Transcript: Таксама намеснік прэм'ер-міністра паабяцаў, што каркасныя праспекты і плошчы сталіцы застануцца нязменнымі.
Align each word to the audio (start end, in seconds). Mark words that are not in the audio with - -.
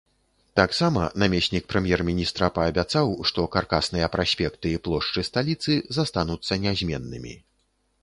Таксама 0.59 1.01
намеснік 1.23 1.67
прэм'ер-міністра 1.73 2.49
паабяцаў, 2.57 3.13
што 3.33 3.47
каркасныя 3.59 4.11
праспекты 4.19 4.67
і 4.75 4.83
плошчы 4.89 5.29
сталіцы 5.31 5.81
застануцца 6.03 6.63
нязменнымі. 6.67 7.41